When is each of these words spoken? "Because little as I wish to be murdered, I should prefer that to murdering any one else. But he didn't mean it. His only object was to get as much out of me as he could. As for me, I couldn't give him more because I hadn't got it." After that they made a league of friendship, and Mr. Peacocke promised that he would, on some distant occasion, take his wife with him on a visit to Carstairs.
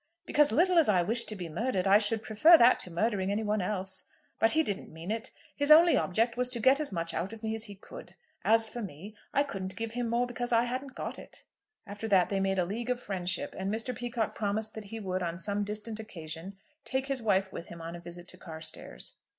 "Because 0.25 0.51
little 0.51 0.79
as 0.79 0.89
I 0.89 1.03
wish 1.03 1.25
to 1.25 1.35
be 1.35 1.47
murdered, 1.47 1.85
I 1.85 1.99
should 1.99 2.23
prefer 2.23 2.57
that 2.57 2.79
to 2.79 2.89
murdering 2.89 3.31
any 3.31 3.43
one 3.43 3.61
else. 3.61 4.05
But 4.39 4.53
he 4.53 4.63
didn't 4.63 4.91
mean 4.91 5.11
it. 5.11 5.29
His 5.55 5.69
only 5.69 5.95
object 5.95 6.35
was 6.37 6.49
to 6.49 6.59
get 6.59 6.79
as 6.79 6.91
much 6.91 7.13
out 7.13 7.33
of 7.33 7.43
me 7.43 7.53
as 7.53 7.65
he 7.65 7.75
could. 7.75 8.15
As 8.43 8.67
for 8.67 8.81
me, 8.81 9.15
I 9.31 9.43
couldn't 9.43 9.75
give 9.75 9.91
him 9.91 10.09
more 10.09 10.25
because 10.25 10.51
I 10.51 10.63
hadn't 10.63 10.95
got 10.95 11.19
it." 11.19 11.43
After 11.85 12.07
that 12.07 12.29
they 12.29 12.39
made 12.39 12.57
a 12.57 12.65
league 12.65 12.89
of 12.89 12.99
friendship, 12.99 13.53
and 13.55 13.71
Mr. 13.71 13.95
Peacocke 13.95 14.33
promised 14.33 14.73
that 14.73 14.85
he 14.85 14.99
would, 14.99 15.21
on 15.21 15.37
some 15.37 15.63
distant 15.63 15.99
occasion, 15.99 16.57
take 16.83 17.05
his 17.05 17.21
wife 17.21 17.53
with 17.53 17.67
him 17.67 17.79
on 17.79 17.95
a 17.95 17.99
visit 17.99 18.27
to 18.29 18.37
Carstairs. 18.37 19.13